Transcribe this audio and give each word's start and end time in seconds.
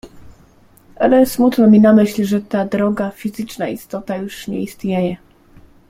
"Ale 0.95 1.25
smutno 1.25 1.67
mi 1.67 1.79
na 1.79 1.93
myśl, 1.93 2.23
że 2.25 2.41
ta 2.41 2.65
droga, 2.65 3.09
fizyczna 3.11 3.67
istota 3.67 4.15
już 4.17 4.47
nie 4.47 4.59
istnieje." 4.61 5.17